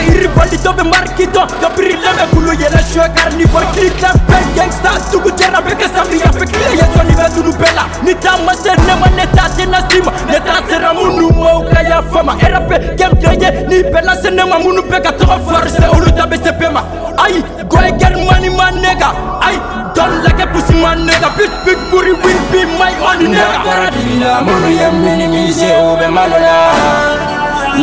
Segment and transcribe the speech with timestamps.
[0.00, 6.32] iri irivalido be markito yopirileme kuluyela shwe karni vakita pe gangsta tukujera beke sambi ya
[6.32, 8.14] fekile yesoni vetunubela ne
[9.00, 9.79] maneta tena
[21.40, 26.56] bit big booty will be my honor Nakarabila mulu yemini mise ube malola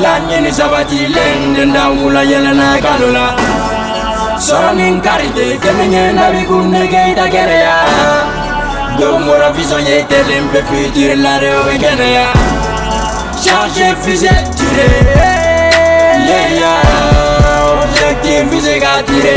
[0.03, 3.25] Lanyeni sabati lende ndangula yelena kalula
[4.45, 7.75] Soramin karite kemenye nabi kunde keita kereya
[8.97, 12.27] Gomora vision yete limpe future la rewe keneya
[13.43, 15.33] Charge fusée tirée
[16.29, 16.89] Yeah yeah
[17.83, 19.36] Objectif fusée tirée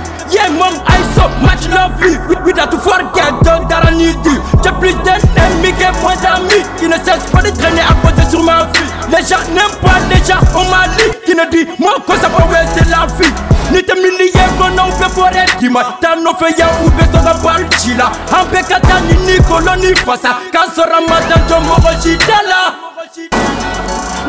[0.31, 2.15] Yeah, mom, I so much love you.
[2.47, 4.39] We got to forget, don't that I need you.
[4.63, 6.63] J'ai plus d'ennemis que moins d'amis.
[6.79, 8.87] Qui ne cesse pas de traîner à poser sur ma vie.
[9.11, 11.03] Les gens n'aiment pas les gens au Mali.
[11.27, 13.33] Qui ne dit, moi, que ça peut c'est la vie.
[13.75, 17.23] Ni te milliers qu'on a ouvert pour être qui m'a tant offert ya ou besoin
[17.27, 22.61] d'un chila En pécata ni ni colonie face à quand ce ramadan de Morojidala.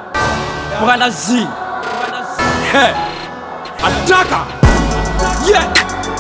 [0.85, 1.47] Wala zi
[2.73, 4.45] Hey eh, Ataka
[5.45, 5.90] Yeah